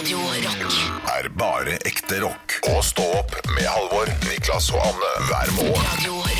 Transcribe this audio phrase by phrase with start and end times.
[0.00, 0.72] Radio Rock.
[1.20, 2.56] er bare ekte rock.
[2.72, 5.88] Og stå opp med Halvor, Niklas og Anne hver morgen.
[5.92, 6.39] Radio Rock.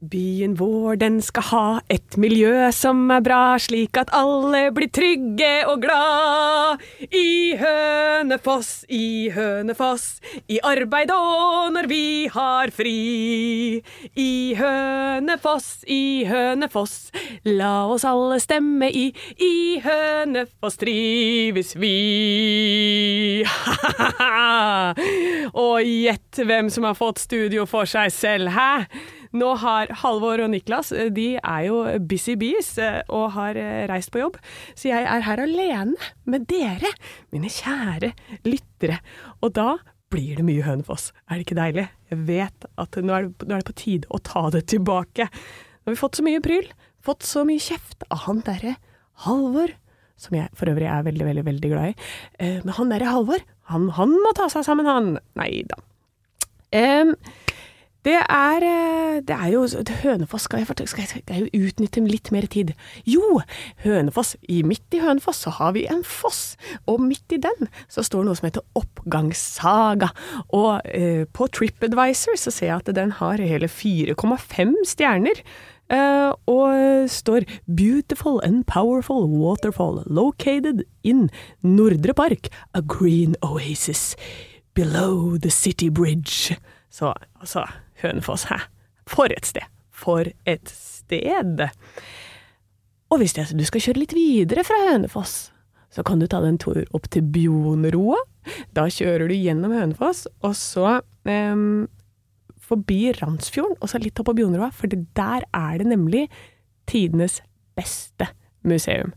[0.00, 5.50] Byen vår, den skal ha et miljø som er bra, slik at alle blir trygge
[5.68, 6.80] og glad.
[7.12, 13.82] I Hønefoss, i Hønefoss, i arbeid og når vi har fri.
[14.16, 17.12] I Hønefoss, i Hønefoss,
[17.44, 19.12] la oss alle stemme i.
[19.36, 23.44] I Hønefoss trives vi.
[25.60, 28.86] Og gjett hvem som har fått studio for seg selv, hæ?
[29.36, 31.78] Nå har Halvor og Niklas eh, de er jo
[32.10, 34.40] busy bees eh, og har eh, reist på jobb,
[34.74, 36.90] så jeg er her alene med dere,
[37.34, 38.12] mine kjære
[38.48, 38.98] lyttere.
[39.40, 39.76] Og da
[40.10, 41.12] blir det mye Hønefoss.
[41.30, 41.86] Er det ikke deilig?
[42.10, 45.28] Jeg vet at nå er, det, nå er det på tide å ta det tilbake.
[45.30, 46.66] Nå har vi fått så mye pryl,
[47.06, 48.74] fått så mye kjeft av han derre
[49.26, 49.76] Halvor,
[50.18, 51.94] som jeg for øvrig er veldig, veldig, veldig glad i.
[52.64, 55.14] Men han derre Halvor, han, han må ta seg sammen, han.
[55.38, 55.78] Nei da.
[56.76, 57.14] Em,
[58.06, 59.66] det er, eh, det er jo
[60.02, 62.72] Hønefoss skal jeg, skal jeg, skal utnytte litt mer tid.
[63.04, 63.42] Jo,
[63.84, 64.36] Hønefoss.
[64.48, 66.56] I, midt i Hønefoss så har vi en foss,
[66.88, 70.08] og midt i den så står noe som heter Oppgangssaga.
[70.56, 75.44] Og eh, på TripAdvisor så ser jeg at den har hele 4,5 stjerner.
[75.90, 81.30] Uh, og står 'Beautiful and powerful waterfall located in
[81.64, 84.14] Nordre Park, a green oasis
[84.72, 86.54] below the city bridge'.
[86.90, 87.66] Så altså,
[88.02, 88.62] Hønefoss, hæ?
[89.10, 89.66] For et sted!
[89.90, 91.66] For et sted!
[93.10, 95.50] Og hvis jeg, du skal kjøre litt videre fra Hønefoss,
[95.90, 98.20] så kan du ta deg en tur opp til Bjonroa.
[98.76, 101.88] Da kjører du gjennom Hønefoss, og så um,
[102.62, 106.28] forbi Randsfjorden, og så litt opp på Bjonroa, for der er det nemlig
[106.90, 107.40] tidenes
[107.78, 108.30] beste
[108.66, 109.12] museum.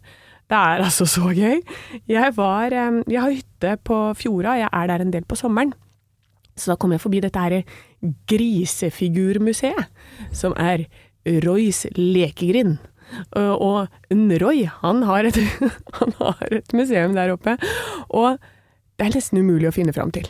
[0.49, 1.61] Det er altså så gøy.
[2.09, 5.73] Jeg var em, Jeg har hytte på Fjorda, jeg er der en del på sommeren.
[6.55, 7.63] Så da kom jeg forbi dette her
[8.29, 9.89] grisefigurmuseet,
[10.35, 10.85] som er
[11.45, 12.77] Roys lekegrind.
[13.33, 13.87] Og
[14.41, 15.37] Roy, han har, et,
[15.99, 17.57] han har et museum der oppe,
[18.09, 18.39] og
[18.97, 20.27] det er nesten umulig å finne fram til.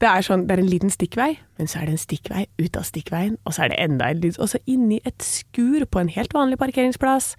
[0.00, 2.76] Det er, sånn, det er en liten stikkvei, men så er det en stikkvei ut
[2.80, 6.00] av stikkveien, og så er det enda en liten Og så inni et skur på
[6.00, 7.34] en helt vanlig parkeringsplass,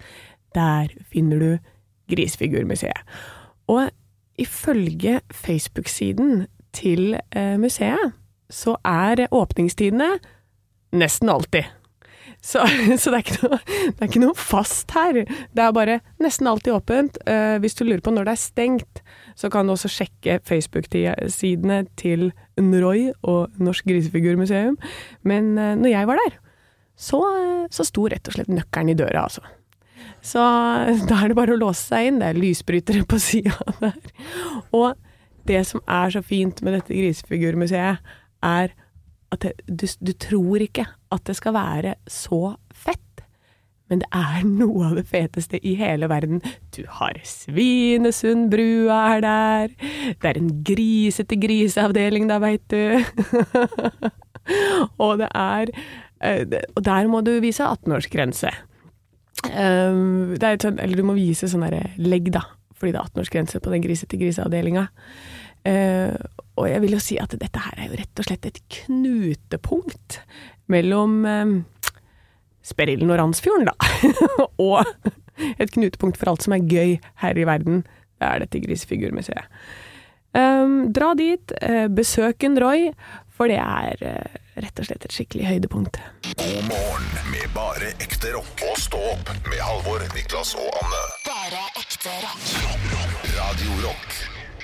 [0.54, 1.50] der finner du
[2.12, 3.02] Grisefigurmuseet.
[3.72, 3.90] Og
[4.38, 8.14] ifølge Facebook-siden til eh, museet,
[8.52, 10.16] så er åpningstidene
[10.92, 11.70] nesten alltid.
[12.42, 12.64] Så,
[12.98, 15.22] så det, er noe, det er ikke noe fast her.
[15.24, 17.20] Det er bare nesten alltid åpent.
[17.30, 19.02] Eh, hvis du lurer på når det er stengt,
[19.38, 22.30] så kan du også sjekke Facebook-sidene til
[22.60, 24.76] Nroy og Norsk Grisefigurmuseum.
[25.22, 26.38] Men eh, når jeg var der,
[26.98, 27.22] så,
[27.72, 29.46] så sto rett og slett nøkkelen i døra, altså.
[30.22, 30.42] Så
[31.08, 32.20] da er det bare å låse seg inn.
[32.22, 33.96] Det er lysbrytere på sida der.
[34.74, 34.98] Og
[35.46, 38.02] det som er så fint med dette grisefigurmuseet,
[38.42, 38.74] er
[39.32, 43.00] at det, du, du tror ikke at det skal være så fett.
[43.92, 46.42] Men det er noe av det feteste i hele verden.
[46.76, 49.76] Du har Svinesundbrua er der.
[50.16, 53.02] Det er en grisete griseavdeling der, veit du.
[55.02, 55.72] og det er
[56.24, 58.52] eh, Og der må du vise 18-årsgrense.
[59.42, 62.44] Um, det er et sånn, eller du må vise sånn derre legg, da,
[62.78, 64.84] fordi det er 18-årsgrense på den grisete griseavdelinga.
[66.60, 70.20] Og jeg vil jo si at dette her er jo rett og slett et knutepunkt
[70.72, 71.54] mellom eh,
[72.62, 74.10] Sperrilden og Randsfjorden, da.
[74.68, 74.84] og
[75.58, 77.82] et knutepunkt for alt som er gøy her i verden.
[78.20, 79.48] Det er dette Grisefigurmuseet.
[80.32, 82.86] Um, dra dit, eh, besøk en Roy,
[83.36, 85.98] for det er eh, rett og slett et skikkelig høydepunkt.
[86.40, 88.52] God morgen med bare ekte rock.
[88.70, 91.02] Og stå opp med Halvor, Niklas og Anne.
[91.26, 92.52] Bare ekte rock.
[93.36, 94.20] Radio Rock.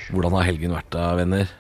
[0.09, 1.51] Hvordan har helgen vært da, venner?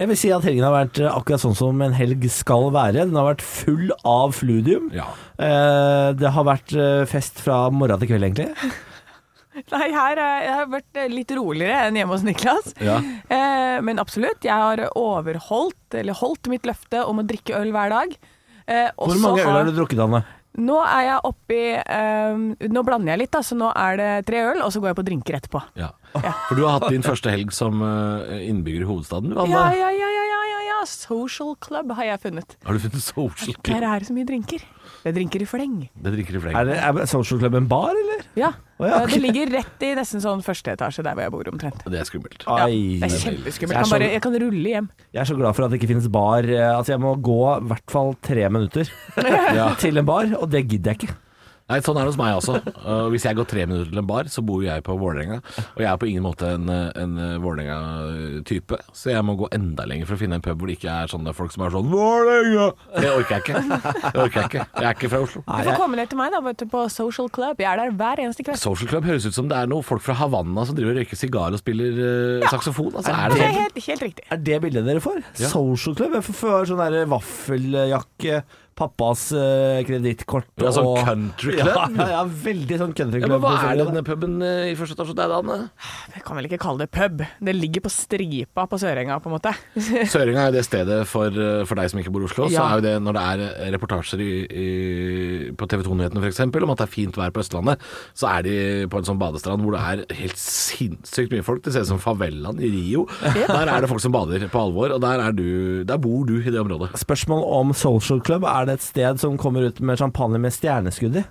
[0.00, 3.04] Jeg vil si at helgen har vært eh, akkurat sånn som en helg skal være.
[3.06, 4.90] Den har vært full av fludium.
[4.96, 5.06] Ja.
[5.38, 8.48] Eh, det har vært eh, fest fra morgen til kveld, egentlig.
[9.74, 12.70] Nei, her har jeg vært litt roligere enn hjemme hos Niklas.
[12.80, 13.00] Ja.
[13.28, 17.92] Eh, men absolutt, jeg har overholdt, eller holdt mitt løfte om å drikke øl hver
[17.92, 18.14] dag.
[18.70, 20.22] Eh, Hvor mange øl har- har du drukket, Anne?
[20.58, 24.40] Nå er jeg oppi um, Nå blander jeg litt, da, så nå er det tre
[24.48, 25.62] øl, og så går jeg på drinker etterpå.
[25.78, 25.92] ja.
[26.10, 29.54] For du har hatt din første helg som eh, innbygger i hovedstaden, du, Anne.
[29.54, 30.19] Ja, ja, ja,
[30.80, 30.88] ja, ja, ja, ja.
[30.90, 32.56] Social club har jeg funnet.
[32.64, 34.58] Har du funnet social Der er det så mye drinker.
[35.00, 35.76] Det er drinker i fleng.
[35.94, 36.56] Det drinker i fleng.
[36.56, 38.24] Er, det, er Social Club en bar, eller?
[38.36, 38.50] Ja.
[38.80, 39.14] Oh, ja, okay.
[39.14, 41.84] Det ligger rett i nesten sånn første etasje der hvor jeg bor omtrent.
[41.84, 42.44] Det er skummelt.
[42.46, 42.74] Ja, det
[43.04, 43.76] er Jeg kjempeskummelt.
[43.76, 44.90] er Jeg kan, så- bare, jeg kan rulle hjem.
[45.14, 46.44] er så glad for at det ikke finnes bar.
[46.44, 48.84] Eh, Altså, jeg må gå i hvert fall tre minutter
[49.80, 51.14] til en bar, og det gidder jeg ikke.
[51.70, 52.56] Nei, sånn er det hos meg også.
[52.82, 55.38] Uh, hvis jeg går tre minutter til en bar, så bor jeg på Vålerenga.
[55.76, 57.12] Og jeg er på ingen måte en, en
[57.44, 60.90] Vålerenga-type, så jeg må gå enda lenger for å finne en pub hvor det ikke
[61.04, 62.66] er sånne folk som er sånn Vålerenga!
[62.96, 63.62] Det orker jeg ikke.
[63.70, 64.64] Det orker jeg ikke.
[64.80, 65.42] Jeg er ikke fra Oslo.
[65.46, 67.62] Du får komme ned til meg da, vet du, på Social Club.
[67.62, 68.60] Jeg er der hver eneste kveld.
[68.60, 71.20] Social Club høres ut som det er noen folk fra Havanna som driver og røyker
[71.20, 72.00] sigar og spiller
[72.42, 72.90] uh, saksofon.
[72.98, 73.60] Altså, er Det det er sånn?
[73.62, 74.26] helt, helt riktig.
[74.34, 75.22] Er det bildet dere får?
[75.40, 75.52] Ja.
[75.54, 76.18] Social Club?
[76.18, 78.42] Jeg får- får sånn der vaffeljakke,
[78.80, 81.70] pappas uh, kredittkort Ja, sånn og- country club?
[81.70, 84.74] Ja, ja, ja, veldig sånn country Ja, men hva er det denne puben uh, i
[84.78, 85.58] første etasje der, Anne?
[86.16, 87.22] Jeg kan vel ikke kalle det pub.
[87.50, 89.52] Det ligger på stripa på Sørenga, på en måte.
[90.12, 92.48] Søringa er jo det stedet for, uh, for deg som ikke bor i Oslo.
[92.50, 94.68] Så er jo det når det er reportasjer i, i,
[95.56, 96.42] på TV 2-nyhetene f.eks.
[96.48, 97.84] om at det er fint vær på Østlandet,
[98.16, 98.56] så er de
[98.90, 101.62] på en sånn badestrand hvor det er helt sinnssykt mye folk.
[101.64, 103.06] Det ser ut som favelaen i Rio.
[103.34, 105.46] Der er det folk som bader på alvor, og der, er du,
[105.88, 106.92] der bor du i det området.
[107.00, 108.46] Spørsmål om Social Club.
[108.48, 111.24] Er det et sted som kommer ut med champagne med stjerneskudd i?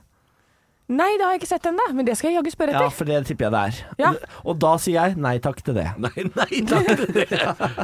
[0.90, 2.86] Nei, det har jeg ikke sett ennå, men det skal jeg jaggu spørre etter.
[2.88, 3.82] Ja, for det tipper jeg det er.
[4.02, 4.10] Ja.
[4.42, 5.86] Og da sier jeg nei takk til det.
[6.02, 7.28] Nei, nei takk til det.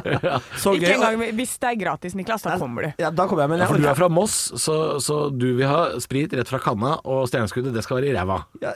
[0.62, 2.42] Så Ikke engang hvis det er gratis, Niklas.
[2.42, 3.02] Da kommer du.
[3.04, 5.68] Ja, da kommer jeg, men Ja, for du er fra Moss, så, så du vil
[5.70, 8.40] ha sprit rett fra kanna, og stjerneskuddet det skal være i ræva.
[8.64, 8.74] Ja.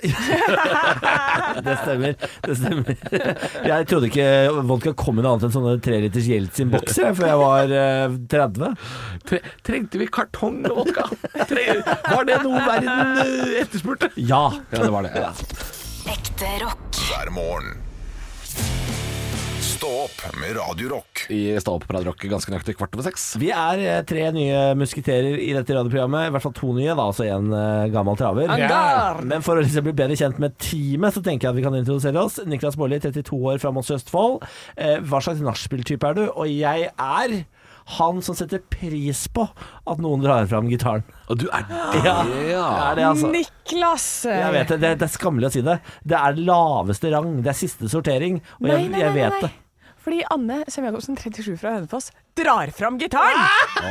[1.66, 2.30] det stemmer.
[2.46, 3.02] Det stemmer.
[3.66, 4.28] Jeg trodde ikke
[4.70, 8.86] vodka kom i noe annet enn sånne treliters Jeltsin-bokser jeg, før jeg var eh, 30.
[9.26, 11.08] Tre, trengte vi kartong med vodka?
[11.50, 14.12] Tre, var det noe verden uh, etterspurte?
[14.20, 14.52] Ja.
[14.70, 15.12] Ja, det var det.
[15.16, 15.32] Ja.
[16.12, 16.98] Ekte rock.
[17.08, 17.78] hver morgen.
[19.64, 21.22] Stå opp med Radio Rock.
[21.32, 23.22] I Stå opp på Radiorock ganske nøyaktig kvart over seks.
[23.40, 26.26] Vi er eh, tre nye musketerer i dette radioprogrammet.
[26.28, 28.52] I hvert fall to nye, da, altså en eh, gammel traver.
[28.52, 29.22] Angar!
[29.30, 31.78] Men for å liksom bli bedre kjent med teamet, så tenker jeg at vi kan
[31.80, 32.36] introdusere oss.
[32.44, 34.44] Niklas Baarli, 32 år fra Moss i Østfold.
[34.76, 36.26] Eh, hva slags nachspiel-type er du?
[36.34, 37.38] Og jeg er
[37.98, 41.04] han som setter pris på at noen drar fram gitaren.
[41.30, 42.16] Og du er det, Ja,
[42.50, 42.66] ja.
[42.90, 43.30] er det altså.
[43.32, 44.06] Niklas!
[44.28, 45.78] Jeg vet det, det, det er skammelig å si det.
[46.04, 47.36] Det er laveste rang.
[47.44, 48.40] Det er siste sortering.
[48.60, 49.42] Og Nei, jeg, jeg nei, vet nei.
[49.48, 49.52] det.
[50.00, 53.42] Fordi Anne Sem Jacobsen, 37 fra Hønefoss, drar fram gitaren!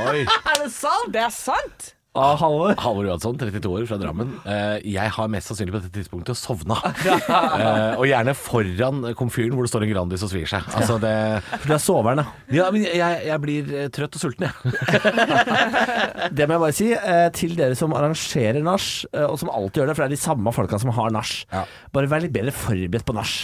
[0.09, 0.23] Oi.
[0.49, 1.11] Er det sant?
[1.13, 1.91] Det er sant!
[2.19, 2.73] Ah, Halvor.
[2.83, 4.33] Halvor Johansson, 32 år, fra Drammen.
[4.43, 6.79] Eh, jeg har mest sannsynlig på dette tidspunktet sovna.
[7.59, 10.65] Eh, og gjerne foran komfyren hvor det står en Grandis og svir seg.
[10.77, 11.11] Altså det
[11.49, 12.59] For du er soveren, ja.
[12.59, 14.53] Ja, men jeg, jeg blir eh, trøtt og sulten, jeg.
[16.35, 16.87] Det må jeg bare si.
[17.35, 18.87] Til dere som arrangerer nach,
[19.25, 21.31] og som alltid gjør det, for det er de samme folka som har nach.
[21.53, 21.63] Ja.
[21.95, 23.35] Bare vær litt bedre forberedt på nach.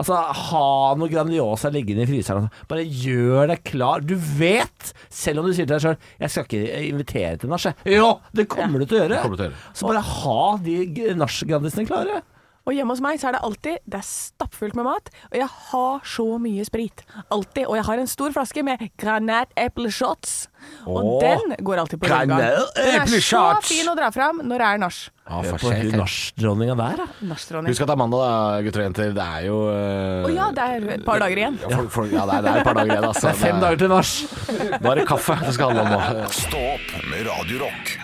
[0.00, 0.64] Altså, ha
[0.98, 2.50] noe Grandiosa liggende i fryseren.
[2.70, 4.04] Bare gjør deg klar.
[4.06, 7.66] Du vet, selv om du sier til deg sjøl 'jeg skal ikke invitere til nach',
[7.70, 7.96] jeg.
[7.98, 9.22] Jo, det kommer du til å gjøre.
[9.22, 9.62] til å gjøre.
[9.74, 12.20] Så bare ha de nach-grandisene klare.
[12.68, 15.48] Og hjemme hos meg så er det alltid Det er stappfullt med mat, og jeg
[15.48, 17.02] har så mye sprit.
[17.32, 17.64] Alltid.
[17.66, 20.34] Og jeg har en stor flaske med granatepleshots.
[20.84, 21.22] Og Åh.
[21.24, 22.42] den går alltid på rundgang.
[22.76, 25.00] Den er så fin å dra fram når det er nach.
[25.30, 25.92] Seg.
[25.94, 27.06] nachdronninga der, da.
[27.30, 29.12] Husk at det er mandag, da, gutter og jenter.
[29.14, 31.58] Det er jo Å uh, oh, ja, det er et par dager igjen.
[31.62, 33.08] Ja, for, for, ja det, er, det er et par dager igjen.
[33.12, 33.26] Altså.
[33.28, 34.14] Det er fem dager til nach.
[35.00, 36.30] Er kaffe det skal handle om nå.
[36.34, 37.98] Stå opp med Radio Rock.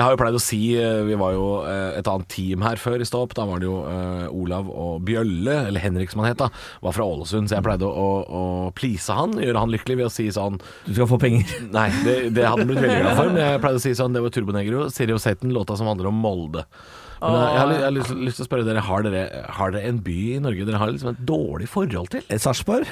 [0.00, 2.80] Jeg har jo pleid å si eh, Vi var jo eh, et annet team her
[2.80, 3.34] før i Stå opp.
[3.36, 6.48] Da var det jo eh, Olav og Bjølle, eller Henrik som han het, da,
[6.80, 7.50] var fra Ålesund.
[7.50, 10.56] Så jeg pleide å, å, å please han, gjøre han lykkelig ved å si sånn
[10.86, 11.52] Du skal få penger.
[11.76, 14.16] Nei, det, det hadde han blitt veldig glad for, men jeg pleide å si sånn
[14.16, 16.64] Det var Turbonegro, Siri og Satan, låta som handler om Molde.
[17.20, 19.90] Men jeg, har, jeg har lyst, lyst til å spørre dere har, dere har dere
[19.90, 22.24] en by i Norge dere har liksom et dårlig forhold til?
[22.40, 22.88] Sarpsborg?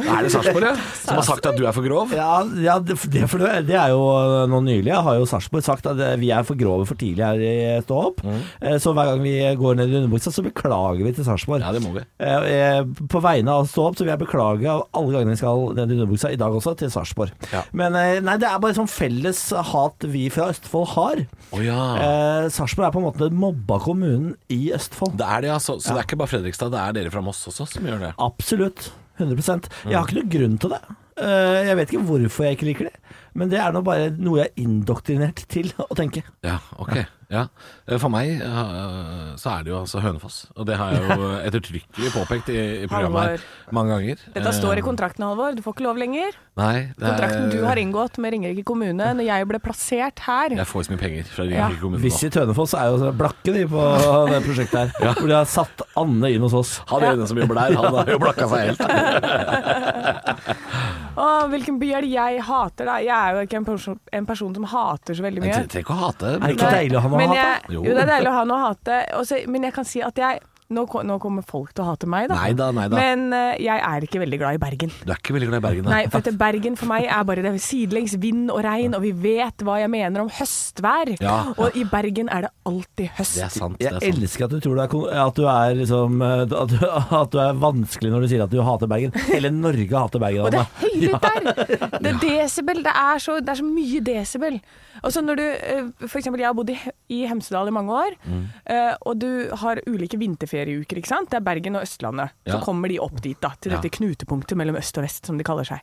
[0.00, 0.74] Er det Sarpsborg, ja?
[0.98, 2.12] Som har sagt at du er for grov?
[2.14, 4.02] Ja, ja det, det, for det, det er jo
[4.50, 4.90] nå nylig.
[4.90, 7.54] Jeg Har jo Sarpsborg sagt at eh, vi er for grove for tidlig her i
[7.84, 8.22] Stå opp.
[8.24, 8.40] Mm.
[8.82, 11.62] Så hver gang vi går ned i underbuksa, så beklager vi til Sarpsborg.
[11.62, 12.04] Ja, det må vi.
[12.18, 15.40] Eh, eh, På vegne av Stå opp så vil jeg beklage av alle gangene vi
[15.42, 17.34] skal ned i underbuksa, i dag også, til Sarpsborg.
[17.52, 17.62] Ja.
[17.76, 21.24] Men eh, nei, det er bare sånn felles hat vi fra Østfold har.
[21.50, 21.78] Oh, ja.
[22.00, 25.16] Eh, Sarpsborg er på en måte den mobba kommunen i Østfold.
[25.20, 25.78] Det er det, altså.
[25.78, 28.12] Så det er ikke bare Fredrikstad, det er dere fra Moss også som gjør det?
[28.22, 28.90] Absolutt.
[29.18, 30.80] 100 Jeg har ikke noen grunn til det.
[31.16, 32.96] Eh, Jeg vet ikke hvorfor jeg ikke liker det,
[33.34, 36.24] men det er nå bare noe jeg er indoktrinert til å tenke.
[36.42, 36.96] Ja, ok.
[36.96, 37.04] Ja.
[37.42, 40.38] Eh, For meg eh, så er det jo altså Hønefoss.
[40.56, 44.22] Og det har jeg jo ettertrykkelig påpekt i, i programmet her mange ganger.
[44.36, 45.54] Dette står i Eh, kontrakten, Halvor.
[45.56, 46.36] Du får ikke lov lenger.
[46.60, 50.54] Nei, det er, Kontrakten du har inngått med Ringerike kommune når jeg ble plassert her.
[50.54, 51.50] Jeg får så mye penger fra Ja.
[51.66, 52.04] Ringerike kommune nå.
[52.04, 53.82] Visit Hønefoss er jo så blakke de på
[54.30, 54.94] det prosjektet her.
[55.08, 55.14] ja.
[55.18, 56.76] Hvor de har satt Anne inn hos oss.
[56.92, 58.82] Han ene som jobber der, han har jo blakka seg helt.
[61.14, 62.96] Å, hvilken by er det jeg hater, da?
[63.02, 65.60] Jeg er jo ikke en person, en person som hater så veldig Jeg mye.
[65.70, 66.32] trenger ikke å hate.
[66.34, 67.76] Er det ikke deilig å ha noe men jeg-.
[67.76, 68.98] Jo, det er deilig å ha noe å hate.
[69.20, 72.28] Også, men jeg kan si at jeg nå, nå kommer folk til å hate meg,
[72.30, 72.38] da.
[72.40, 72.96] Neida, neida.
[72.96, 74.92] Men uh, jeg er ikke veldig glad i Bergen.
[75.04, 75.90] Du er ikke veldig glad i Bergen, Da.
[75.92, 79.12] Nei, for at Bergen for meg er bare det sidelengs vind og regn, og vi
[79.12, 81.12] vet hva jeg mener om høstvær.
[81.20, 81.36] Ja.
[81.58, 83.36] Og i Bergen er det alltid høst.
[83.36, 83.76] Det er sant.
[83.78, 84.22] Det Jeg er sant.
[84.24, 86.78] elsker at du tror du er, at du er liksom eh, at du,
[87.22, 89.12] at du er vanskelig når du sier at du hater Bergen.
[89.28, 90.46] Hele Norge hater Bergen.
[90.46, 92.00] Og det er høylytt der!
[92.00, 92.82] Det er desibel.
[92.88, 94.58] Det er så, det er så mye desibel.
[95.04, 96.78] Og så når du, eh, for eksempel jeg har bodd i,
[97.12, 98.44] i Hemsedal i mange år, Mm.
[98.70, 99.26] eh, og du
[99.60, 100.16] har ulike
[100.54, 101.30] vinterferieuker, ikke sant?
[101.30, 102.34] Det er Bergen og Østlandet.
[102.48, 103.78] Så kommer de opp dit da, til Ja.
[103.80, 105.80] dette knutepunktet mellom øst og vest, som de kaller seg.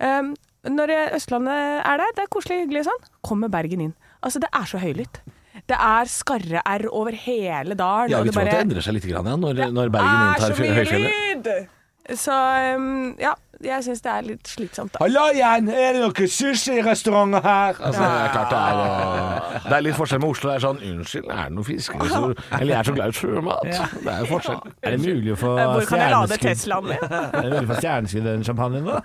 [0.00, 3.94] Um, når Østlandet er der, det er koselig, hyggelig og sånn, kommer Bergen inn.
[4.22, 5.20] Altså, det er så høylytt.
[5.66, 8.10] Det er skarre-r over hele dalen.
[8.10, 10.54] Ja, vi det tror at det endrer seg litt grann, ja, når, når Bergen inntar
[10.56, 11.68] høyfjellet.
[12.16, 12.34] Så
[12.76, 14.98] um, ja, jeg syns det er litt slitsomt, da.
[15.02, 17.74] Hallo igjen, er det noen sushirestauranter her?
[17.80, 20.48] Altså, det er klart det er eh, Det er litt forskjell med Oslo.
[20.50, 22.40] Det er sånn Unnskyld, er det noen fiskerestaurant?
[22.56, 23.62] Eller jeg er så glad i sjømat.
[23.68, 24.60] Det er jo forskjell.
[24.80, 26.98] Er det mulig å få Eh, Hvor kan jeg lade stjerneskudd Teslaen min?
[27.36, 28.96] Er det mulig å få stjerneskudd i den champagnen da?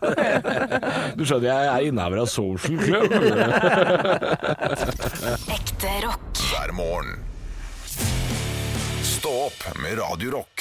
[1.20, 3.10] Du skjønner, jeg er innehaver av Social Club.
[5.60, 6.24] Ekte rock.
[6.50, 7.12] hver morgen.
[9.06, 10.55] Stå opp med Radio Rock.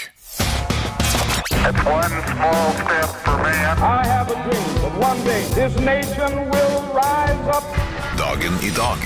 [8.18, 9.00] Dagen i dag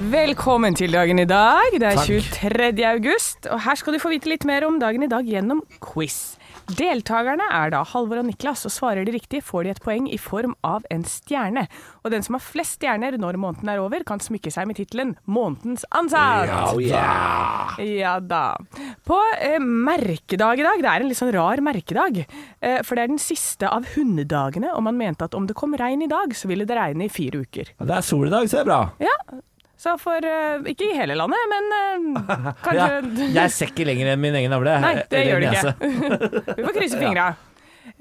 [0.00, 1.70] Velkommen til dagen i dag.
[1.72, 2.86] Det er 23.
[2.86, 6.35] august, og her skal du få vite litt mer om dagen i dag gjennom quiz.
[6.66, 10.18] Deltakerne er da Halvor og Niklas, og svarer de riktig, får de et poeng i
[10.18, 11.66] form av en stjerne.
[12.02, 15.14] Og den som har flest stjerner når måneden er over, kan smykke seg med tittelen
[15.26, 17.78] 'Månedens ansatt'.
[17.78, 18.56] Ja da.
[19.06, 22.24] På eh, merkedag i dag, det er en litt sånn rar merkedag,
[22.60, 25.76] eh, for det er den siste av hundedagene, og man mente at om det kom
[25.78, 27.76] regn i dag, så ville det regne i fire uker.
[27.78, 28.82] Det er sol i dag, så det er bra.
[28.98, 29.16] Ja,
[29.76, 32.22] så for eh, Ikke i hele landet, men eh,
[32.64, 32.86] kanskje
[33.28, 34.78] Ja, jeg ser ikke lenger enn min egen navle.
[34.82, 35.74] Nei, det gjør det ikke.
[36.56, 37.34] Vi får krysse fingra.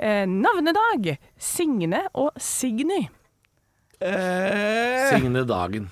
[0.01, 1.05] Eh, navnedag.
[1.39, 3.05] Signe og Signy.
[4.01, 5.85] Eh, Signe Dagen.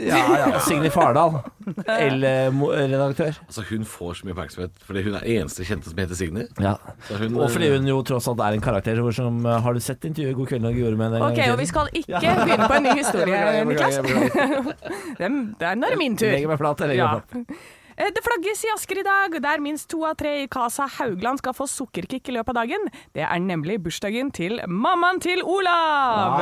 [0.00, 0.58] ja, ja.
[0.60, 1.38] Signe Fardal.
[1.86, 3.38] L-redaktør.
[3.46, 6.44] Altså, hun får så mye oppmerksomhet fordi hun er eneste kjente som heter Signe.
[6.62, 6.74] Ja.
[7.10, 9.80] Hun, Og fordi hun jo tross alt er en karakter hvor som eh, Har du
[9.80, 11.22] sett intervjuet God kveld Norge gjorde med henne?
[11.22, 13.98] en Ok, og vi skal ikke begynne på en ny historie, Niklas.
[15.24, 16.30] nå er det min tur.
[16.32, 17.12] Legger meg flat, jeg legger Ja.
[17.16, 17.66] meg flat.
[17.98, 21.40] Eh, Det flagges i Asker i dag, der minst to av tre i Casa Haugland
[21.40, 22.88] skal få sukkerkick i løpet av dagen.
[23.16, 26.36] Det er nemlig bursdagen til mammaen til Olav!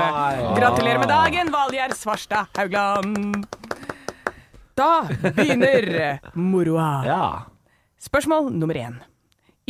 [0.58, 3.46] Gratulerer med dagen, Valgjerd Svarstad Haugland!
[4.74, 5.04] Da
[5.36, 6.88] begynner moroa.
[7.06, 7.24] Ja.
[8.02, 8.96] Spørsmål nummer én.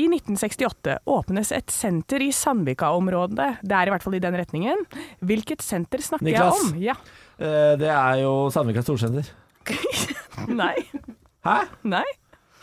[0.00, 3.50] I 1968 åpnes et senter i Sandvika-området.
[3.62, 4.81] Det er i hvert fall i den retningen.
[5.23, 6.64] Hvilket senter snakker Niklas.
[6.64, 6.81] jeg om?
[6.83, 6.97] Ja.
[7.38, 9.29] Eh, Det er jo Sandvika Storsenter.
[10.49, 10.75] Nei.
[11.45, 11.57] Hæ?
[11.83, 12.05] Nei.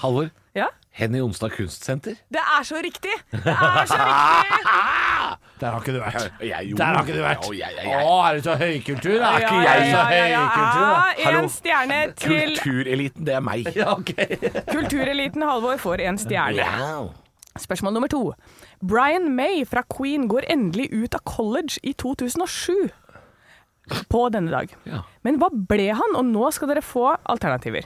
[0.02, 0.30] Halvor.
[0.56, 0.66] Ja.
[0.92, 2.16] Henny Onsdag Kunstsenter.
[2.34, 3.14] Det er så riktig!
[3.32, 4.58] Det er så riktig!
[5.62, 6.34] Der har ikke du vært.
[6.42, 7.46] Jeg, Der har ikke du vært.
[7.46, 9.18] Å, jeg, jeg, Å, er du så høykultur?
[9.22, 10.80] Er ikke ja, jeg så høykultur?
[10.82, 10.96] da?
[11.22, 11.44] Hallo.
[11.44, 13.70] En stjerne til Kultureliten, det er meg.
[13.78, 14.10] Ja, ok.
[14.74, 16.66] Kultureliten Halvor får en stjerne.
[16.82, 17.12] Wow.
[17.62, 18.24] Spørsmål nummer to.
[18.82, 22.90] Brian May fra Queen går endelig ut av college i 2007.
[24.10, 24.74] På denne dag.
[24.90, 25.04] Ja.
[25.22, 26.18] Men hva ble han?
[26.18, 27.86] Og nå skal dere få alternativer.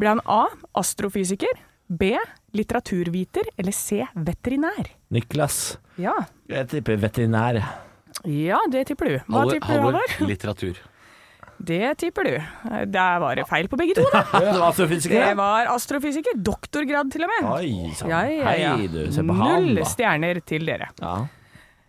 [0.00, 0.46] Ble han A.
[0.80, 1.60] Astrofysiker.
[1.88, 2.14] B.
[2.56, 3.50] Litteraturviter.
[3.56, 4.02] Eller C.
[4.14, 4.90] Veterinær.
[5.14, 5.78] Niklas.
[6.00, 6.14] Ja.
[6.50, 7.60] Jeg tipper veterinær.
[8.24, 9.14] Ja, det tipper du.
[9.26, 10.80] Hva Halvor, tipper du, Halvor, litteratur.
[11.64, 12.34] Det tipper du.
[12.90, 14.24] Der var det feil på begge to, da.
[14.42, 15.14] Det var astrofysiker.
[15.20, 16.36] Det var astrofysiker.
[16.50, 17.48] Doktorgrad, til og med.
[17.52, 18.10] Oi sann.
[18.10, 18.74] Ja, ja, ja.
[18.76, 19.00] Hei, du.
[19.14, 20.90] Se på han, Null stjerner til dere.
[21.00, 21.14] Ja.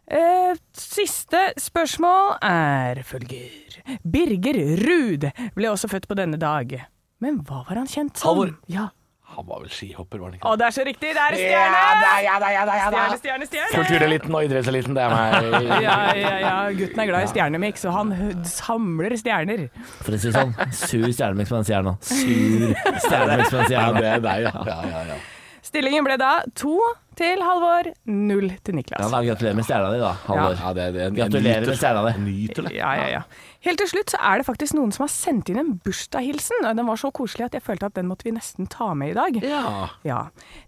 [0.05, 3.79] Eh, siste spørsmål er følger.
[4.05, 5.25] Birger Ruud
[5.57, 6.77] ble også født på denne dag.
[7.23, 8.33] Men hva var han kjent som?
[8.33, 8.55] Halvor.
[8.71, 8.89] Ja.
[9.35, 10.47] Han var vel skihopper, var han ikke?
[10.47, 11.09] Å, det er så riktig!
[11.17, 12.11] Det er en stjerne!
[12.21, 13.71] Stjerne, stjerne, stjerne!
[13.73, 15.47] Kultureliten og idrettseliten, det er meg.
[15.85, 16.51] Ja, ja, ja.
[16.77, 18.13] Gutten er glad i stjernemix, og han
[18.47, 19.65] samler stjerner.
[20.05, 21.95] For å si det sånn, sur stjernemix med den stjerna.
[22.05, 24.53] Sur stjernemix på den Ja, det er deg, ja.
[24.69, 25.17] ja, ja, ja.
[25.65, 26.77] Stillingen ble da to
[27.17, 29.09] til Halvor, null til Ja, Niklas.
[29.09, 30.57] da, gratulerer med stjerna di, da, Halvor.
[30.61, 32.13] ja det, det, Gratulerer med stjerna di.
[32.29, 32.75] Nyter det.
[32.77, 33.23] Ja, ja, ja.
[33.65, 36.67] Helt til slutt så er det faktisk noen som har sendt inn en bursdagshilsen.
[36.67, 39.09] og Den var så koselig at jeg følte at den måtte vi nesten ta med
[39.15, 39.33] i dag.
[39.41, 39.87] Ja.
[40.05, 40.19] Ja.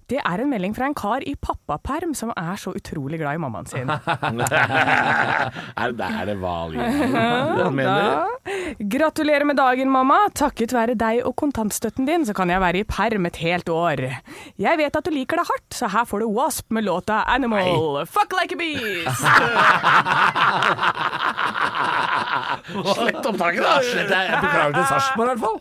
[0.08, 3.42] Det er en melding fra en kar i pappaperm som er så utrolig glad i
[3.44, 3.92] mammaen sin.
[5.78, 8.26] Er det er det vanlig han mener?
[8.80, 10.30] Gratulerer med dagen, mamma.
[10.36, 13.98] Takket være deg og kontantstøtten din, så kan jeg være i perm et helt år.
[14.58, 18.06] Jeg vet at du liker det hardt, så her får du Wasp med låta 'Animal'.
[18.06, 19.22] Fuck like a beast!
[22.96, 23.76] Slett opptaket, da!
[23.84, 25.58] Jeg beklager til Sarpsborg, i hvert fall.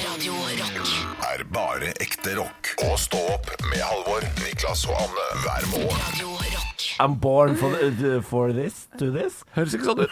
[0.00, 0.88] Radio Rock.
[1.30, 2.70] er bare ekte rock.
[2.88, 6.00] Og stå opp med Halvor, Niklas og Anne hver morgen.
[6.08, 6.86] Radio Rock.
[7.00, 9.42] I'm born for, the- for this, to this.
[9.56, 10.10] Høres ikke sånn ut.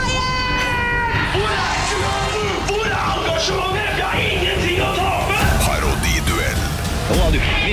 [2.68, 3.81] Hvor er Parodiduell.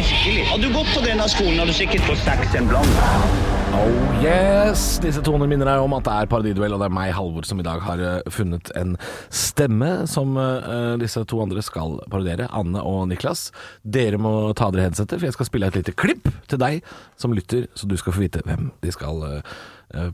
[0.09, 0.43] Du.
[0.49, 3.47] Hadde du gått på denne skolen, hadde du sikkert fått seks en blant.
[3.79, 4.97] Oh yes!
[5.03, 7.61] Disse toner minner deg om at det er parodiduell, og det er meg, Halvor, som
[7.61, 8.95] i dag har eh, funnet en
[9.29, 12.49] stemme som uh, disse to andre skal parodiere.
[12.55, 13.49] Anne og Niklas.
[13.85, 16.81] Dere må ta dere headsetet, for jeg skal spille et lite klipp til deg
[17.19, 19.55] som lytter, så du skal få vite hvem de skal eh,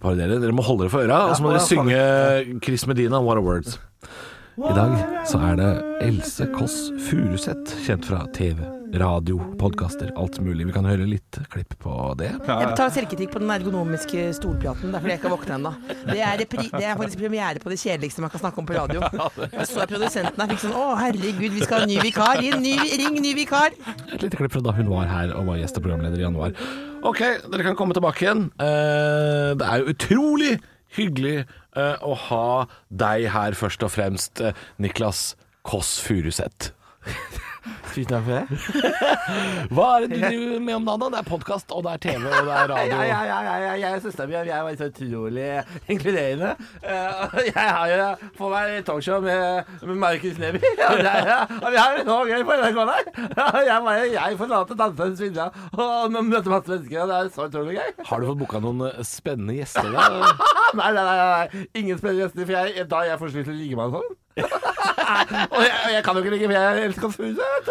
[0.03, 0.41] parodiere.
[0.43, 3.45] Dere må holde dere for øra, og så må dere synge Chris Medina, 'What a
[3.45, 3.79] Words'.
[4.55, 5.71] I dag så er det
[6.05, 6.77] Else Kåss
[7.09, 8.61] Furuseth, kjent fra TV,
[8.93, 10.65] radio, podkaster, alt mulig.
[10.67, 12.29] Vi kan høre litt klipp på det.
[12.45, 14.91] Jeg tar selvkritikk på den ergonomiske stolplaten.
[14.91, 15.71] Det er fordi jeg ikke har våkna ennå.
[15.87, 19.03] Det, det er faktisk premiere på det kjedeligste man kan snakke om på radio.
[19.55, 22.41] Jeg så produsenten her fikk sånn Å, herregud, vi skal ha ny vikar.
[22.45, 23.75] Inn, ny, ring ny vikar.
[24.11, 26.55] Et lite klipp fra da hun var her og var gjest og programleder i januar.
[27.05, 28.47] Ok, dere kan komme tilbake igjen.
[28.61, 30.53] Eh, det er jo utrolig
[30.95, 32.47] hyggelig eh, å ha
[32.89, 35.33] deg her, først og fremst, eh, Niklas
[35.67, 36.71] Kåss Furuseth.
[37.95, 38.45] Tusen takk for det.
[39.75, 40.99] Hva er det du driver med om dagen?
[41.05, 41.09] da?
[41.15, 42.97] Det er podkast, og det er TV, og det er Ja, ja, radio.
[43.09, 45.47] ja, ja, ja, jeg og søstera mi er så utrolig
[45.95, 46.51] inkluderende.
[46.83, 48.07] Eh, Jeg har jo
[48.37, 50.61] fått meg talkshow med, med Markus Neby.
[51.65, 53.09] Og vi har det så gøy på NRK der.
[53.37, 57.01] Ja, Jeg, bare, jeg får lov til å danse en svindla og møte masse mennesker.
[57.01, 57.89] og Det er så utrolig gøy.
[58.11, 59.89] Har du fått booka noen eh, spennende gjester?
[59.95, 60.05] da?
[60.79, 61.65] Nei, nei, nei, nei.
[61.79, 64.13] ingen spennende gjester, for jeg, da jeg får slutt til å ligge med han sånn.
[65.55, 67.69] og, jeg, jeg kan jo ikke ligge, for jeg elsker Furuset.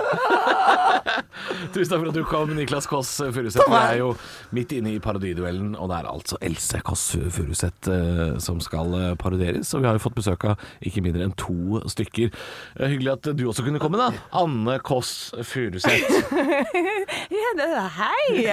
[1.74, 3.68] Tusen takk for at du kom, Niklas Kåss Furuseth.
[3.68, 4.12] Vi er jo
[4.56, 7.04] midt inne i parodiduellen, og det er altså Else Kåss
[7.34, 9.74] Furuseth uh, som skal uh, parodieres.
[9.76, 12.32] Og vi har jo fått besøk av ikke mindre enn to stykker.
[12.78, 14.08] Uh, hyggelig at du også kunne komme, da.
[14.40, 16.08] Anne Kåss Furuseth.
[17.54, 18.44] Ja, hei!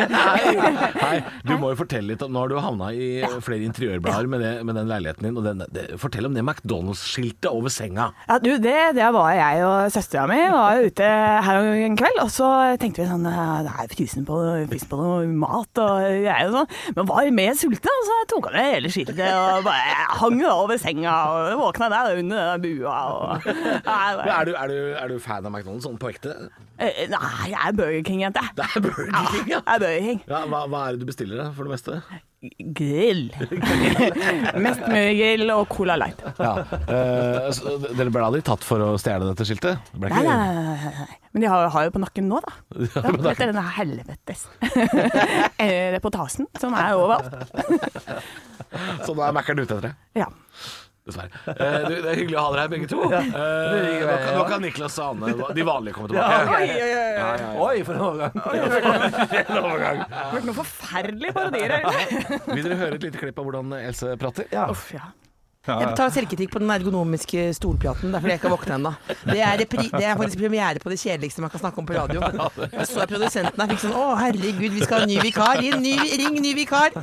[1.02, 4.44] Hei, du må jo fortelle litt om Nå har du havna i flere interiørblader med,
[4.44, 5.38] det, med den leiligheten din.
[5.40, 8.01] Og den, det, fortell om det McDonald's-skiltet over senga.
[8.30, 11.08] Ja, du, det, det var jeg og søstera mi var ute
[11.48, 12.48] her en kveld, og så
[12.82, 14.38] tenkte vi sånn "Eh, Det er frysen på,
[14.72, 16.72] frysen på noe mat og greier og sånn.
[16.98, 20.78] Men var mer sultne, og så tok han ned hele skiltet og bare hang over
[20.82, 24.28] senga og våkna der under bua og Nei, nei.
[24.32, 26.36] er, du, er, du, er du fan av McDonald's sånn på ekte?
[26.82, 28.42] Eh, Nei, jeg er Burger King-jente.
[28.58, 29.60] Det er Burger King, ja.
[29.62, 30.22] Jeg er Burger King.
[30.28, 32.02] ja hva, hva er det du bestiller da, for det meste?
[32.74, 33.28] Grill.
[34.66, 36.24] Mest mulig grill og Cola Light.
[36.42, 36.54] Ja.
[36.90, 39.78] Eh, så dere ble aldri tatt for å stjele dette skiltet?
[39.92, 41.20] Det ble Nei, ikke- nei, nei, nei, nei.
[41.32, 42.54] Men de har, har jo på nakken nå, da.
[42.98, 43.14] Ja.
[43.32, 44.48] Etter denne helvetes
[45.62, 47.30] eh, reportasjen som er overalt.
[49.06, 49.94] Så nå er Mækkern ute etter det?
[50.18, 50.28] Ja.
[51.12, 51.30] Dessverre.
[51.52, 53.02] Eh, du, det er hyggelig å ha dere her, begge to.
[53.12, 56.68] Eh, nå, kan, nå kan Niklas og Anne, de vanlige, komme tilbake.
[56.72, 57.50] Ja, ja, ja.
[57.68, 58.38] Oi, for en overgang.
[58.42, 61.84] Det har vært noen forferdelige parodier her.
[62.52, 64.48] Vil dere høre et lite klipp av hvordan Else prater?
[64.72, 65.12] Uff, ja.
[65.62, 68.10] Jeg tar selvkritikk på den ergonomiske stolplaten.
[68.10, 68.92] Det er fordi jeg ikke har våkna ennå.
[69.08, 69.68] Det, er det
[70.02, 72.24] er faktisk premiere på det kjedeligste man kan snakke om på radio.
[72.72, 75.62] Jeg så er produsenten her fikk sånn Å, herregud, vi skal ha ny vikar.
[75.62, 75.94] Inn, ny,
[76.24, 76.98] ring ny vikar.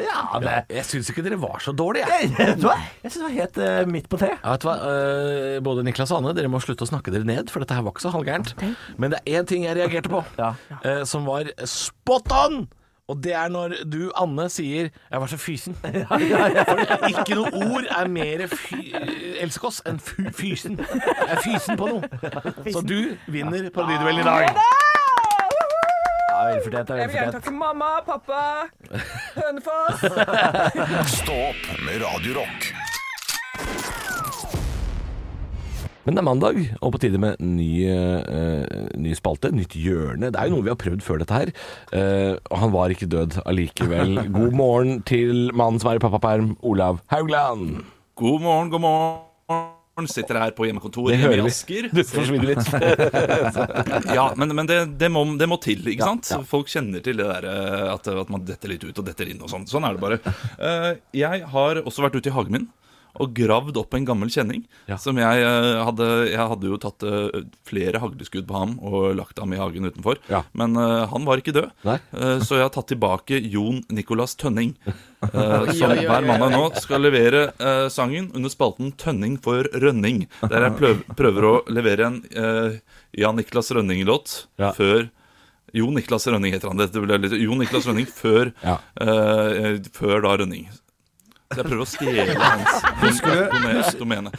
[0.00, 2.08] Ja, men jeg syns ikke dere var så dårlige.
[2.08, 2.32] jeg.
[2.38, 2.78] Vet du hva?
[3.02, 4.40] Jeg syns det var helt uh, midt på treet.
[4.40, 4.76] Ja, vet du hva?
[4.80, 7.84] Uh, både Niklas og Anne, dere må slutte å snakke dere ned, for dette her
[7.84, 8.54] var ikke så halvgærent.
[8.96, 10.54] Men det er én ting jeg reagerte på, Ja.
[10.80, 12.62] eh, som var spot on!
[13.08, 15.74] Og det er når du, Anne, sier 'jeg var så fysen'.
[16.68, 18.46] For ikke noe ord er mer
[19.40, 19.98] Else Kåss enn
[20.32, 20.78] fysen.
[20.78, 22.02] Jeg er fysen på noe.
[22.72, 24.40] Så du vinner parodiduellen i dag.
[26.30, 26.88] Ja, velfortjent.
[26.88, 28.42] Jeg vil gjerne takke mamma, pappa,
[29.34, 30.06] Hønefoss.
[31.18, 32.40] Stå opp med Radio
[36.02, 40.32] Men det er mandag, og på tide med ny, uh, ny spalte, nytt hjørne.
[40.34, 41.52] Det er jo noe vi har prøvd før dette her,
[41.92, 44.16] Uh, han var ikke død allikevel.
[44.38, 47.82] God morgen til mannen som er i pappaperm, Olav Haugland.
[48.18, 49.28] God morgen, god morgen.
[50.08, 51.42] Sitter her på hjemmekontoret hjemme i.
[51.50, 51.90] Asker.
[51.92, 52.70] Du forsvinner litt.
[54.16, 56.30] Ja, men, men det, det, må, det må til, ikke sant?
[56.48, 59.42] Folk kjenner til det der eh, at, at man detter litt ut og detter inn
[59.44, 59.68] og sånn.
[59.68, 60.18] Sånn er det bare.
[60.56, 62.70] Uh, Jeg har også vært ute i hagen min
[63.20, 64.62] og gravd opp en gammel kjenning.
[64.88, 64.96] Ja.
[65.00, 69.38] Som jeg eh, hadde Jeg hadde jo tatt eh, flere hagleskudd på ham og lagt
[69.42, 70.20] ham i hagen utenfor.
[70.32, 70.42] Ja.
[70.56, 71.70] Men uh, han var ikke død.
[71.84, 71.98] Nei.
[72.16, 74.72] Eh, Så jeg har tatt tilbake Jon Nicolas Tønning.
[75.22, 77.44] Uh, som hver mandag nå skal levere
[77.92, 80.26] sangen under spalten 'Tønning for Rønning'.
[80.48, 82.22] Der jeg prøv, prøver å levere en
[83.12, 84.72] Jan Niklas Rønning-låt Ja.
[84.72, 85.10] før
[85.72, 86.76] Jo Niklas Rønning heter han.
[86.80, 88.76] Dette ble litt, jo Niklas Rønning før, Ja.
[89.00, 90.66] uh, før da Rønning.
[91.56, 94.32] Jeg prøver å stjele hans Husker du- domene- domene.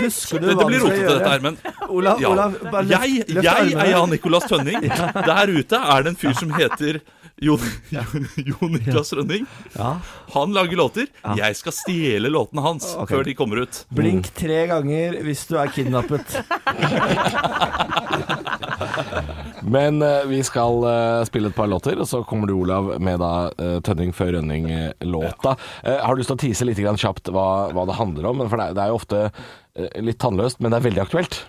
[0.00, 1.58] Husker du Det, blir rotete, dette her, men
[1.88, 2.28] Olav, ja.
[2.30, 4.80] Olav, bare løft, jeg, løft jeg er Jan Nicolas Tønning.
[5.30, 7.00] Der ute er det en fyr som heter
[7.42, 7.58] Jon,
[8.36, 9.46] Jon Niklas Rønning.
[9.74, 9.96] Ja.
[10.34, 11.06] Han lager låter.
[11.36, 13.16] Jeg skal stjele låtene hans okay.
[13.16, 13.80] før de kommer ut.
[13.94, 16.38] Blink tre ganger hvis du er kidnappet.
[19.64, 23.18] Men uh, vi skal uh, spille et par låter, og så kommer du, Olav, med
[23.22, 25.56] da uh, Tønning før Rønning-låta.
[25.84, 28.44] Har du lyst til å tease litt grann kjapt hva, hva det handler om?
[28.46, 29.24] For det, er- det er jo ofte
[30.04, 31.40] litt tannløst, men det er veldig aktuelt.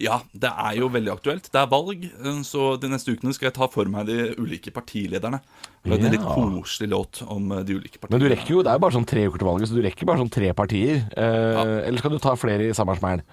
[0.00, 1.50] Ja, det er jo veldig aktuelt.
[1.52, 4.72] Det er valg, eh, så de neste ukene skal jeg ta for meg de ulike
[4.74, 5.42] partilederne.
[5.90, 8.16] Lage en litt koselig låt om eh, de ulike partiene.
[8.18, 9.86] Men du rekker jo, det er jo bare sånn tre uker til valget, så du
[9.86, 11.06] rekker bare sånn tre partier.
[11.12, 13.24] Eh, Eller skal du ta flere i samme smell?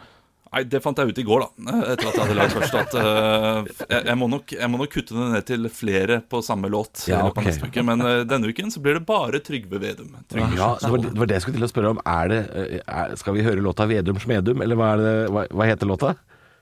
[0.50, 1.50] Nei, Det fant jeg ut i går, da.
[1.70, 2.78] eh, Etter at jeg hadde lagd først.
[2.80, 6.42] At uh, jeg, jeg, må nok, jeg må nok kutte det ned til flere på
[6.46, 7.04] samme låt.
[7.10, 7.54] Ja, okay.
[7.62, 10.16] uke Men uh, denne uken så blir det bare Trygve Vedum.
[10.32, 12.02] Trygve Ja, det var, det var det jeg skulle til å spørre om.
[12.02, 12.42] Er det,
[12.82, 16.16] er, skal vi høre låta 'Vedum Smedum', eller hva, er det, hva, hva heter låta?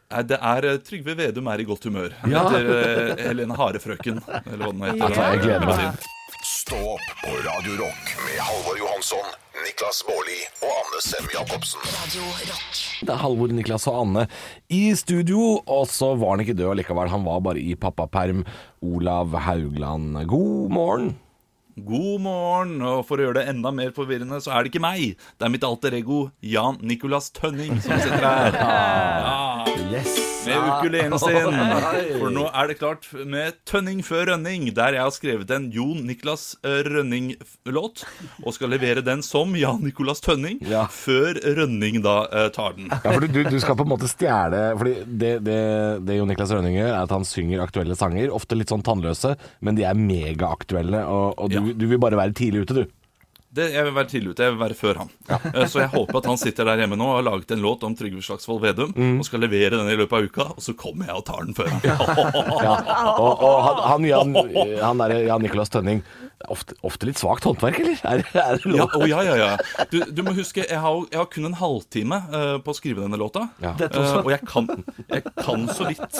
[0.07, 2.13] Det er eh, Trygve Vedum er i godt humør.
[2.31, 2.45] Ja.
[2.47, 5.17] Etter eh, Helene Harefrøken, eller hva den heter.
[5.17, 6.07] Ja, jeg gleder meg.
[6.47, 9.27] Stå opp på Radio Rock med Halvor Johansson,
[9.65, 11.83] Niklas Baarli og Anne Sem Jacobsen.
[13.03, 14.25] Det er Halvor, Niklas og Anne
[14.71, 17.11] i studio, og så var han ikke død likevel.
[17.11, 18.45] Han var bare i pappaperm.
[18.87, 21.15] Olav Haugland, god morgen.
[21.77, 25.19] God morgen, og for å gjøre det enda mer forvirrende, så er det ikke meg.
[25.37, 28.57] Det er mitt alter ego Jan Nicolas Tønning som sitter her.
[29.27, 29.56] Ja.
[29.87, 30.15] Yes.
[30.47, 31.35] Med ukulelen sin.
[32.21, 36.01] For nå er det klart med Tønning før Rønning, der jeg har skrevet en Jon
[36.07, 38.03] Niklas eh, Rønning-låt,
[38.43, 40.85] og skal levere den som Jan Nicolas Tønning, Ja.
[40.91, 42.89] før Rønning da eh, tar den.
[42.91, 45.57] Ja, for du, du skal på en måte stjele Fordi det, det,
[46.07, 48.31] det Jon Niklas Rønning gjør, er at han synger aktuelle sanger.
[48.35, 51.03] Ofte litt sånn tannløse, men de er megaaktuelle.
[51.07, 51.65] Og, og du, Ja.
[51.79, 52.96] du vil bare være tidlig ute, du.
[53.57, 55.09] Det, jeg vil være tidlig ute, jeg vil være før han.
[55.31, 55.39] Ja.
[55.71, 57.95] Så jeg håper at han sitter der hjemme nå og har laget en låt om
[57.97, 61.17] Trygve Slagsvold Vedum, og skal levere den i løpet av uka, og så kommer jeg
[61.21, 61.81] og tar den før han.
[62.67, 62.73] Ja.
[63.17, 64.33] Og, og han, han, Jan,
[64.81, 66.01] han der, Jan Nicolas Tønning
[66.53, 67.97] ofte, ofte litt svakt håndverk, eller?
[68.05, 69.83] Er, er det Ja, oh, ja, ja, ja.
[69.91, 73.01] Du, du må huske, jeg har, jeg har kun en halvtime uh, på å skrive
[73.03, 73.47] denne låta.
[73.63, 73.71] Ja.
[73.79, 74.19] Dette også.
[74.19, 74.69] Eh, og jeg kan,
[75.15, 76.19] jeg kan så vidt.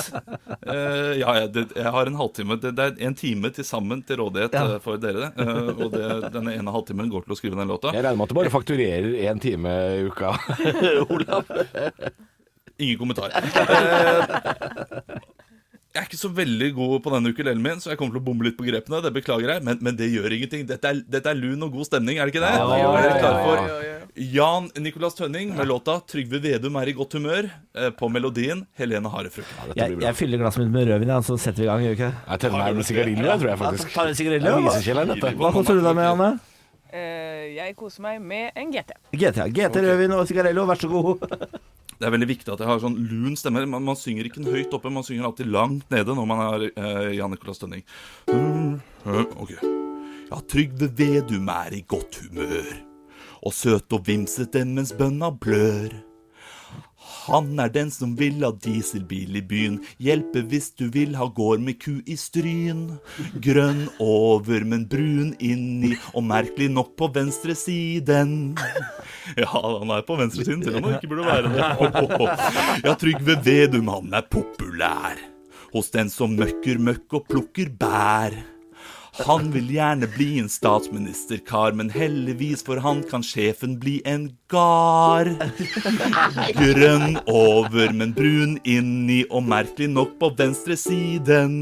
[0.65, 2.58] Uh, ja, jeg, det, jeg har en halvtime.
[2.63, 4.63] Det, det er en time til sammen til rådighet Ja.
[4.73, 5.30] eh, for dere.
[5.38, 7.93] eh, og det, denne ene halvtimen går til å skrive den låta.
[7.95, 10.33] Jeg regner med at du bare fakturerer én time i uka,
[11.13, 11.51] Olav.
[12.77, 13.33] Ingen kommentar.
[15.97, 18.25] Jeg er ikke så veldig god på denne ukulelen min, så jeg kommer til å
[18.27, 18.99] bomme litt på grepene.
[19.01, 20.67] Det beklager jeg, men, men det gjør ingenting.
[20.69, 22.51] Dette er, dette er lun og god stemning, er det ikke det?
[22.53, 27.17] ja, ja, ja, klare for Jan Nicolas Tønning med låta 'Trygve Vedum er i godt
[27.17, 29.73] humør', eh, på melodien Helene Harefrøken.
[29.77, 31.81] Jeg, jeg fyller glasset mitt med rødvin, ja, så setter vi i gang.
[31.87, 32.21] Gjør vi ikke det?
[32.29, 33.93] Jeg tenner meg med sigarillo, tror jeg faktisk.
[33.97, 35.33] Tar en sigarillo?
[35.41, 36.29] Hva koser du deg med, Anne?
[36.93, 38.93] Eh, jeg koser meg med en GT.
[39.12, 39.84] GT, GT okay.
[39.88, 41.26] rødvin og sigarello, vær så god.
[41.97, 43.63] Det er veldig viktig at jeg har sånn lun stemme.
[43.65, 47.15] Man, man synger ikke høyt oppe, man synger alltid langt nede når man er eh,
[47.17, 47.82] Jan Nicolas Tønning.
[48.30, 48.76] Mm,
[49.08, 49.56] eh, ok.
[50.28, 52.69] Ja, Trygve Vedum er i godt humør,
[53.41, 55.95] og søt og vimsete mens bønna blør.
[57.27, 59.77] Han er den som vil ha dieselbil i byen.
[60.03, 62.85] Hjelpe hvis du vil ha gård med ku i stryn.
[63.43, 68.55] Grønn over, men brun inni, og merkelig nok på venstre siden.
[69.35, 71.63] Ja, han er på venstre siden, selv om han ikke burde være det.
[72.87, 75.19] Ja, Trygve Vedum, han er populær.
[75.73, 78.35] Hos den som møkker møkk og plukker bær.
[79.25, 85.34] Han vil gjerne bli en statsministerkar, men heldigvis for han kan sjefen bli en gard.
[86.58, 91.60] Grønn over, men brun inni, og merkelig nok på venstre siden.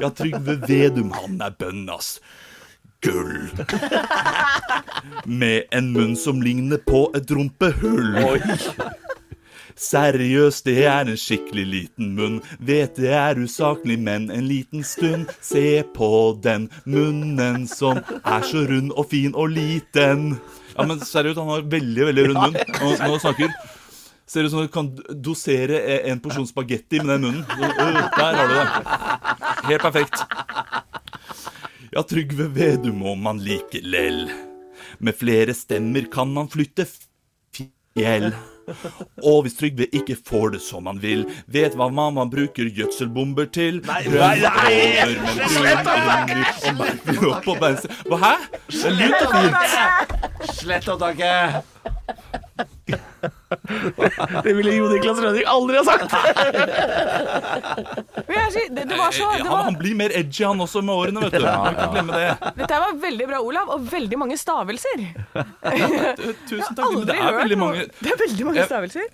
[0.00, 2.16] Ja, Trygve Vedum, han er bønnas
[3.00, 3.50] gull.
[5.24, 8.16] Med en munn som ligner på et rumpehull.
[9.78, 12.38] Seriøst, det er en skikkelig liten munn.
[12.58, 15.30] Vet det er usaklig, men en liten stund.
[15.40, 16.10] Se på
[16.42, 20.32] den munnen som er så rund og fin og liten.
[20.74, 23.54] Ja, men seriøst, han har veldig, veldig rund munn når han snakker.
[24.28, 24.90] Ser ut som du kan
[25.24, 25.78] dosere
[26.10, 27.46] en porsjon spagetti med den munnen.
[27.48, 28.66] Der har du det.
[29.70, 30.26] Helt perfekt.
[31.94, 34.26] Ja, Trygve Vedum om man liker lell.
[34.98, 36.84] Med flere stemmer kan man flytte
[37.54, 38.32] fjell.
[39.28, 43.80] Og hvis Trygve ikke får det som han vil, vet hva mamma bruker gjødselbomber til.
[43.88, 45.14] Nei, nei, nei!
[45.48, 45.86] Slett
[47.48, 48.34] og venstre Hva, hæ?
[48.68, 49.56] Det er lunt og fint.
[50.60, 51.64] Slett opptaket!
[53.48, 56.12] Det ville jo Niklas Rønning aldri ha sagt!
[58.28, 61.22] Men det, det var så det var, han blir mer edgy han også med årene,
[61.24, 61.46] vet du.
[61.46, 62.52] Må ikke glemme det.
[62.60, 65.02] Dette var veldig bra, Olav, og veldig mange stavelser.
[66.48, 66.92] Tusen takk.
[66.92, 69.08] Men det er veldig mange Det er veldig mange stavelser.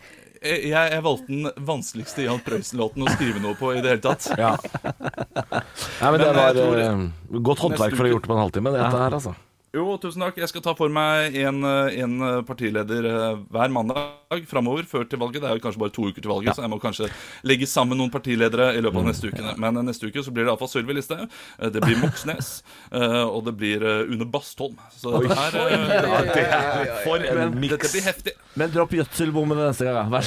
[0.45, 4.27] Jeg, jeg valgte den vanskeligste Jan Prøysen-låten å skrive noe på i det hele tatt.
[4.43, 4.51] Ja.
[4.61, 8.43] Nei, men det var tror- eh, godt håndverk for å ha gjort det på en
[8.43, 9.33] halvtime, dette her, altså.
[9.75, 10.37] Jo, tusen takk.
[10.39, 12.13] Jeg skal ta for meg en, eh, en
[12.47, 15.43] partileder eh, hver mandag framover før til valget.
[15.43, 17.09] Det er jo kanskje bare to uker til valget, så jeg må kanskje
[17.43, 19.55] legge sammen noen partiledere i løpet av neste uke.
[19.59, 22.53] Men eh, neste uke så blir det iallfall Sylvi Listhaug, eh, det blir Moxnes,
[22.95, 24.79] eh, og det blir eh, Une Bastholm.
[24.95, 28.37] Så dette her eh, For en Dette blir heftig.
[28.55, 30.23] Men dropp gjødselbommene neste gang, da.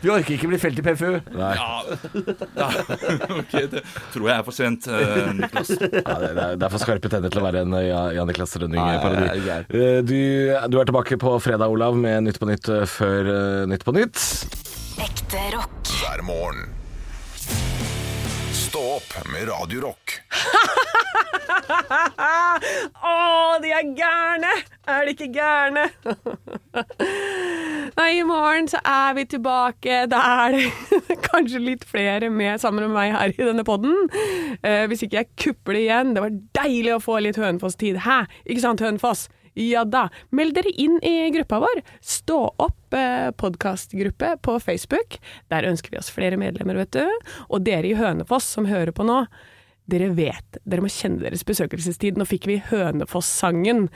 [0.00, 1.10] Vi orker ikke bli felt i PFU.
[1.36, 1.52] Nei.
[1.60, 1.82] Ja,
[2.56, 2.70] ja.
[3.42, 5.74] ok, det tror jeg er for sent, eh, Niklas.
[5.76, 8.28] Ja, det, det er- er for skarpe tenner til å være en eh, Ja- Jan
[8.30, 9.50] Niklas Nei, Rønning-parodi.
[9.50, 10.16] Eh, Du,
[10.70, 13.92] du er tilbake på fredag, Olav, med Nytt på Nytt eh, før eh, Nytt på
[13.96, 14.16] Nytt.
[15.00, 15.94] Ekte rock.
[16.00, 16.68] hver morgen.
[18.54, 20.18] Stå opp med Radiorock.
[23.00, 23.14] Å,
[23.62, 24.50] de er gærne!
[24.90, 25.84] Er de ikke gærne?
[27.98, 30.04] Nei, i morgen så er vi tilbake.
[30.10, 30.64] Da er det
[31.30, 34.08] kanskje litt flere med sammen med meg her i denne podden.
[34.62, 36.14] Eh, hvis ikke jeg kupper det igjen.
[36.16, 38.02] Det var deilig å få litt Hønefoss-tid.
[38.06, 38.24] Hæ?
[38.46, 39.28] Ikke sant, Hønefoss?
[39.58, 40.06] Ja da.
[40.34, 41.82] Meld dere inn i gruppa vår.
[42.06, 45.18] Stå opp eh, podkastgruppe på Facebook.
[45.50, 47.32] Der ønsker vi oss flere medlemmer, vet du.
[47.48, 49.24] Og dere i Hønefoss som hører på nå.
[49.90, 52.18] Dere vet, dere må kjenne deres besøkelsestid.
[52.18, 53.88] Nå fikk vi Hønefoss-sangen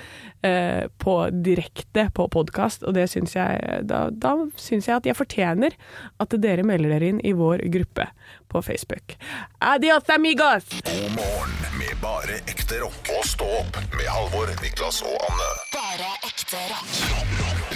[0.46, 5.18] eh, på direkte på podkast, og det syns jeg da, da syns jeg at jeg
[5.18, 5.76] fortjener
[6.22, 8.09] at dere melder dere inn i vår gruppe
[8.50, 9.16] på Facebook.
[9.59, 10.70] Adios, amigos!
[10.85, 13.12] God morgen med bare ekte rock.
[13.18, 15.52] Og stå opp med Halvor, Niklas og Anne.
[15.76, 16.98] Bare ekte rock.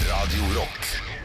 [0.09, 1.18] Radio Rock.